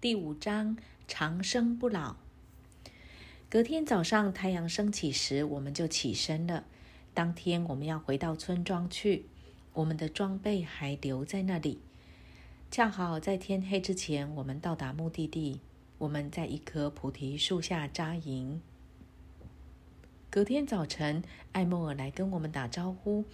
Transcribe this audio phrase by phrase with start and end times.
[0.00, 2.16] 第五章长生不老。
[3.50, 6.64] 隔天早上太阳升起时，我们就起身了。
[7.12, 9.26] 当天我们要回到村庄去，
[9.74, 11.80] 我们的装备还留在那里。
[12.70, 15.60] 恰好在天黑之前，我们到达目的地。
[15.98, 18.62] 我们在一棵菩提树下扎营。
[20.30, 21.22] 隔天早晨，
[21.52, 23.26] 艾莫尔来跟我们打招呼。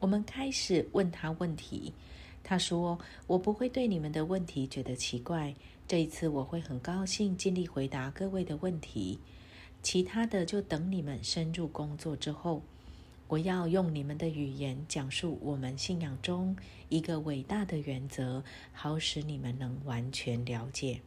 [0.00, 1.94] 我们开始问他问题。
[2.42, 2.98] 他说
[3.28, 5.54] ：“我不会对你们的问题觉得奇怪。
[5.88, 9.18] 这一次我会很高兴，尽力回答各位的问题。
[9.82, 12.62] 其他的就等你们深入工作之后。
[13.28, 16.56] 我要用你们的语言讲述我们信仰中
[16.88, 18.42] 一个伟大的原则，
[18.72, 21.00] 好使你们能完全了解。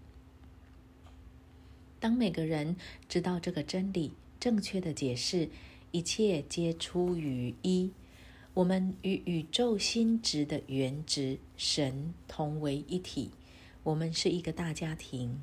[1.99, 2.75] 当每个人
[3.07, 5.49] 知道这个真理，正确的解释，
[5.91, 7.91] 一切皆出于一。
[8.53, 13.31] 我们与宇宙心值的原值神同为一体。
[13.83, 15.41] 我们是一个大家庭，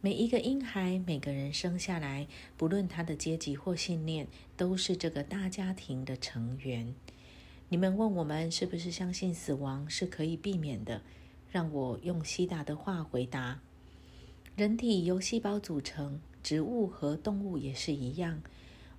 [0.00, 2.26] 每一个婴孩，每个人生下来，
[2.56, 6.92] 不论他的阶级或信念，都是这个大家庭的成员。
[7.68, 11.02] 你们问我们是不是相信死亡是可以避免的？
[11.52, 13.60] 让我用西达的话回答：
[14.56, 18.42] 人体由细胞组成，植物和动物也是一样。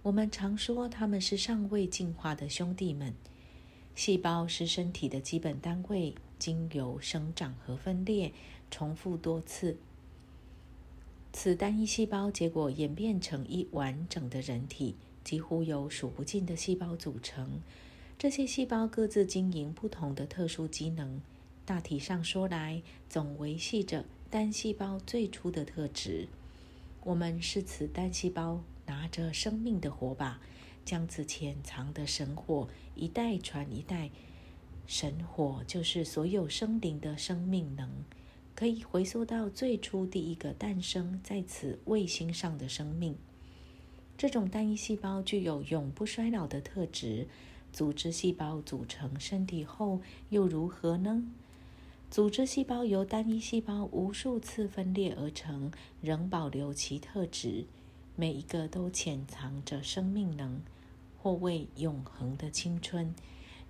[0.03, 3.13] 我们常说他们是尚未进化的兄弟们。
[3.93, 8.33] 细胞是身体的基本单位，经由生长和分裂。
[8.69, 9.77] 重复多次，
[11.31, 17.61] 此单一细胞结果演变成一完整的人体，几乎由数不尽的细胞组成。
[18.19, 21.21] 这些细胞各自经营不同的特殊机能。
[21.65, 26.27] 大体上说来，总维系着单细胞最初的特质。
[27.05, 30.41] 我们是此单细胞拿着生命的火把，
[30.83, 34.09] 将此潜藏的神火一代传一代。
[34.85, 37.89] 神火就是所有生灵的生命能。
[38.55, 43.17] 可以回溯到最初第一个诞生在此卫星上的生命。
[44.15, 47.27] 这种单一细胞具有永不衰老的特质。
[47.71, 51.23] 组织细胞组成身体后又如何呢？
[52.11, 57.65] 组织细胞由单一细胞无数次分裂而成，仍保留其特质。
[58.15, 60.61] 每一个都潜藏着生命能，
[61.17, 63.15] 或为永恒的青春。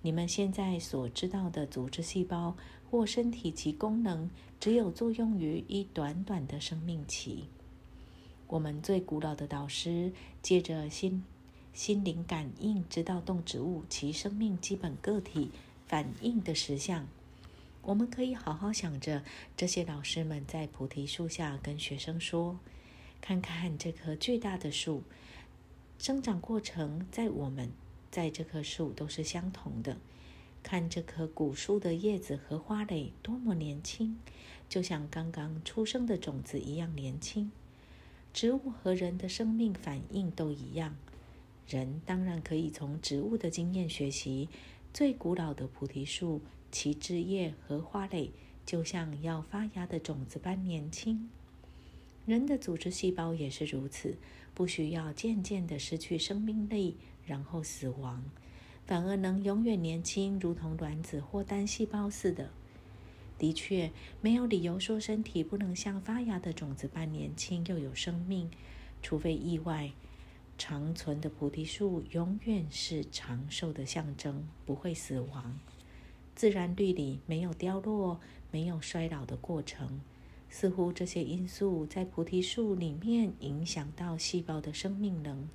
[0.04, 2.54] 你们现在所知道的组织细胞
[2.90, 4.28] 或身体其功能，
[4.60, 7.44] 只有作用于一短短的生命期。
[8.46, 10.12] 我们最古老的导师
[10.42, 11.24] 借着心
[11.72, 15.50] 心灵感应，知道动植物其生命基本个体
[15.86, 17.08] 反应的实相。
[17.80, 19.22] 我们可以好好想着，
[19.56, 22.58] 这些老师们在菩提树下跟学生说
[23.22, 25.02] ：“看看这棵巨大的树，
[25.98, 27.72] 生长过程在我们。”
[28.14, 29.96] 在这棵树都是相同的。
[30.62, 34.16] 看这棵古树的叶子和花蕾多么年轻，
[34.68, 37.50] 就像刚刚出生的种子一样年轻。
[38.32, 40.94] 植物和人的生命反应都一样。
[41.66, 44.48] 人当然可以从植物的经验学习。
[44.92, 48.30] 最古老的菩提树，其枝叶和花蕾
[48.64, 51.28] 就像要发芽的种子般年轻。
[52.26, 54.16] 人的组织细胞也是如此，
[54.54, 56.96] 不需要渐渐地失去生命力。
[57.26, 58.22] 然后死亡，
[58.86, 62.50] 反而能永远年轻，如同卵子或单细胞似的。
[63.38, 63.90] 的确，
[64.20, 68.50] 没有理由说身体不能像发芽的种子般年轻又有生命，
[69.02, 69.92] 除非意外。
[70.56, 75.58] 长存的菩提树永远是长寿的象征，不会死亡。
[76.36, 78.20] 自然律里没有凋落，
[78.52, 80.00] 没有衰老的过程。
[80.48, 85.48] 似乎这些因素在菩提树里面影响到细胞的生命能。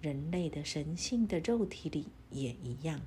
[0.00, 3.00] 人类的神性的肉体里也一样。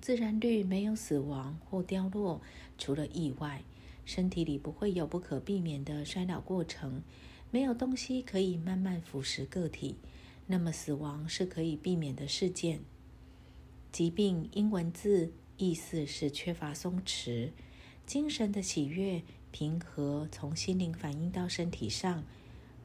[0.00, 2.40] 自然律没有死亡或凋落，
[2.76, 3.62] 除了意外，
[4.04, 7.02] 身体里不会有不可避免的衰老过程。
[7.50, 9.96] 没有东西可以慢慢腐蚀个体，
[10.46, 12.80] 那么死亡是可以避免的事件。
[13.92, 17.50] 疾病英文字意思是缺乏松弛，
[18.06, 22.24] 精神的喜悦、平和从心灵反映到身体上。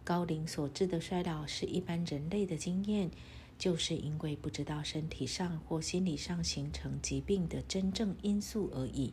[0.07, 3.11] 高龄所致的衰老是一般人类的经验，
[3.59, 9.11] 就是因为不知道身体上或心理上形成疾病的真正因素而已。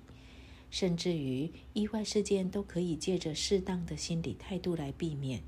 [0.70, 5.42] 甚至于意外事件都可以借着适当的心理态度来避免。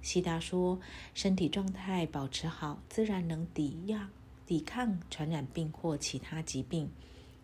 [0.00, 0.80] 西达说，
[1.14, 4.10] 身体状态保持好，自然能抵压、
[4.44, 6.90] 抵抗传染病或其他疾病，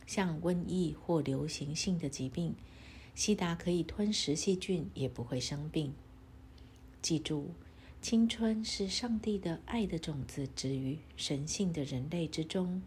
[0.09, 2.53] 像瘟疫或流行性的疾病。
[3.15, 5.95] 西达可以吞食细菌，也不会生病。
[7.01, 7.51] 记住，
[8.03, 12.83] 青春是上帝的爱的种子植于神性的人类之中。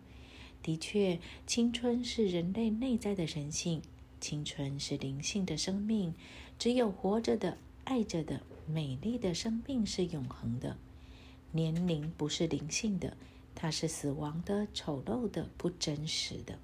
[0.62, 3.82] 的确，青春是人类内在的人性。
[4.20, 6.14] 青春是灵性的生命，
[6.60, 10.78] 只有活着的、爱着的、美丽的生命是永恒的。
[11.54, 13.18] 年龄不是灵性的，
[13.56, 16.60] 它是死亡的、丑陋的、不真实的。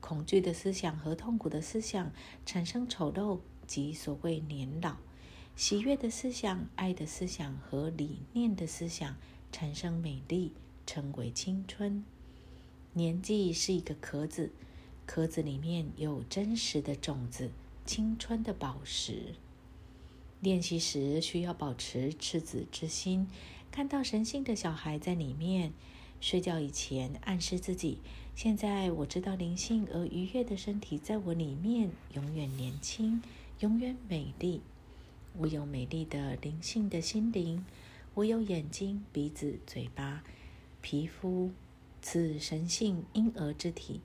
[0.00, 2.10] 恐惧的思想和痛苦的思想
[2.44, 4.96] 产生丑陋，即所谓年老；
[5.58, 9.16] 喜悦的思想、爱的思想和理念的思想
[9.50, 10.52] 产生美丽，
[10.86, 12.04] 称为青春。
[12.92, 14.52] 年纪是一个壳子。
[15.04, 17.50] 壳子里面有真实的种子，
[17.84, 19.34] 青春的宝石。
[20.38, 23.26] 练习时需要保持赤子之心，
[23.72, 25.72] 看到神性的小孩在里面。
[26.20, 27.98] 睡觉以前暗示自己：
[28.36, 33.20] 现在我知道灵性而愉悦的身体在我里面，永远年轻，
[33.58, 34.60] 永远美丽。
[35.40, 37.64] 我有美丽的灵性的心灵，
[38.14, 40.24] 我有眼睛、鼻子、嘴巴、
[40.80, 41.52] 皮肤，
[42.02, 44.00] 此神性婴儿之体。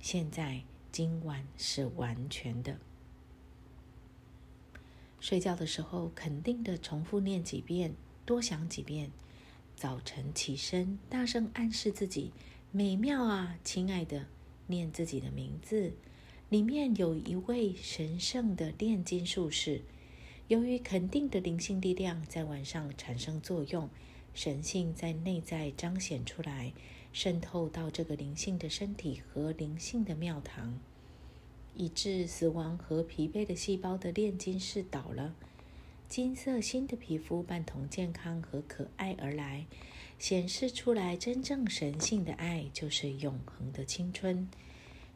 [0.00, 2.80] 现在今晚是完全的。
[5.20, 7.94] 睡觉的时候，肯定的重复念几遍，
[8.26, 9.12] 多想几遍。
[9.76, 12.32] 早晨起身，大声暗示自己
[12.72, 14.26] ：“美妙啊，亲爱的！”
[14.66, 15.92] 念自己的名字。
[16.48, 19.82] 里面有一位神圣的炼金术士。
[20.50, 23.88] 由于肯定的灵性力量在晚上产生作用，
[24.34, 26.72] 神性在内在彰显出来。
[27.12, 30.80] 渗透到这个灵性的身体和灵性的庙堂，
[31.76, 35.36] 以致死亡和疲惫的细胞的炼金士倒了，
[36.08, 39.66] 金色新的皮肤伴同健康和可爱而来，
[40.18, 44.48] 显示出来真正神性的爱就是永恒的青春。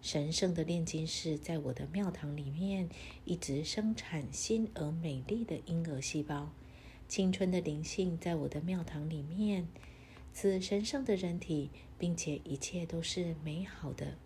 [0.05, 2.91] 神圣的炼金士在我的庙堂里面
[3.25, 6.51] 一直生产新而美丽的婴儿细胞，
[7.09, 9.67] 青春的灵性在我的庙堂里面。
[10.31, 14.19] 此神圣的人体，并且一切都是美好的。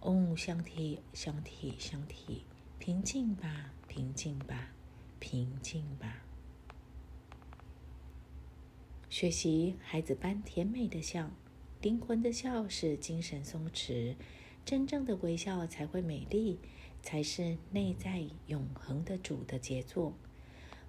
[0.00, 2.42] 嗡，相体，相体，相体，
[2.80, 4.72] 平静吧，平静吧，
[5.20, 6.24] 平静吧。
[9.08, 11.30] 学习孩子般甜美的笑，
[11.80, 14.16] 灵魂的笑是精神松弛，
[14.66, 16.58] 真正的微笑才会美丽，
[17.00, 20.12] 才是内在永恒的主的杰作。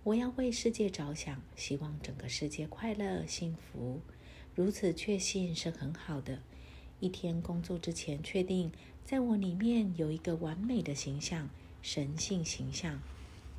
[0.03, 4.01] 我要为世界着想，希望整个世界快乐幸福。
[4.56, 6.41] 如此确信是很好的。
[7.00, 8.71] 一天工作之前，确定
[9.06, 11.47] 在我里面有一个完美的形象，
[11.83, 13.00] 神性形象。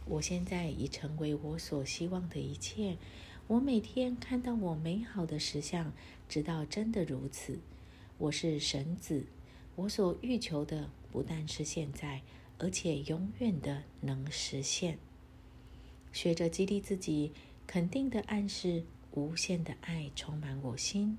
[0.04, 2.96] 我现在已成为我所希望的一切。
[3.46, 5.92] 我每天看到我美好的实相，
[6.28, 7.60] 直到真的如此。
[8.18, 9.26] 我是神子。
[9.78, 12.22] 我所欲求的不但是现在，
[12.58, 14.98] 而且永远的能实现。
[16.12, 17.30] 学着激励自己，
[17.64, 18.84] 肯定的暗示。
[19.12, 21.16] 无限的爱充满我心，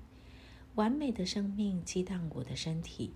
[0.74, 3.10] 完美的生命激荡我的身体。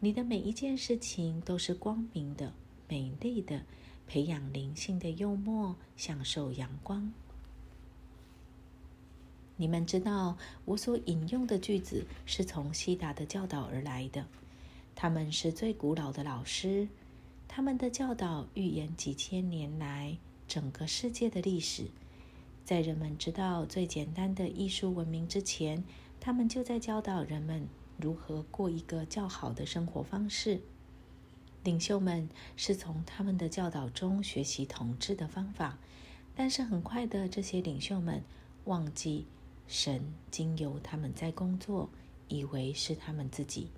[0.00, 2.52] 你的每一件事情都是光明的、
[2.88, 3.62] 美丽的，
[4.06, 7.12] 培养灵性的幽默，享受阳光。
[9.56, 14.26] 你们知道，我所引用的句子是从西达的教导而来的。
[14.94, 16.88] 他们是最古老的老师，
[17.48, 21.86] 他们的教导预言几千年来整个世界的历史。
[22.64, 25.84] 在人们知道最简单的艺术文明之前，
[26.20, 27.68] 他们就在教导人们
[27.98, 30.60] 如何过一个较好的生活方式。
[31.62, 35.78] 领袖们是从他们的教导中学习统治的方法，
[36.34, 38.22] 但是很快的，这些领袖们
[38.64, 39.26] 忘记
[39.66, 41.88] 神经由他们在工作，
[42.28, 43.68] 以为是他们自己，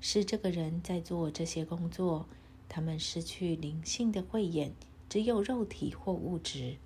[0.00, 2.26] 是这个人在做这些工作。
[2.68, 4.72] 他们失去灵性的慧眼，
[5.08, 6.76] 只有肉体或物质。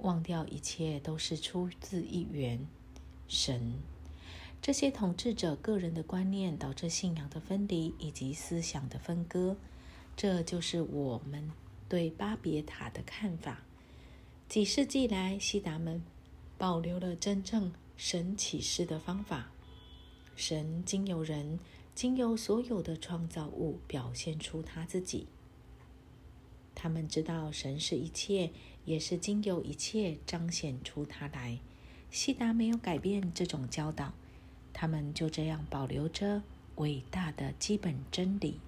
[0.00, 2.66] 忘掉一切都是出自一源
[3.26, 3.74] 神。
[4.60, 9.56] 这些统治者个人的观念导致信仰的分离以及思想的分割。
[10.16, 11.50] 这就是我们
[11.88, 13.62] 对巴别塔的看法。
[14.48, 16.02] 几世纪来，西达们
[16.56, 19.50] 保留了真正神启示的方法。
[20.36, 21.58] 神经由人，
[21.96, 25.26] 经由所有的创造物表现出他自己。
[26.76, 28.52] 他们知道神是一切。
[28.86, 31.58] 也是经由一切彰显出他来。
[32.08, 34.14] 悉达没有改变这种教导，
[34.72, 36.44] 他们就这样保留着
[36.76, 38.60] 伟大的基本真理。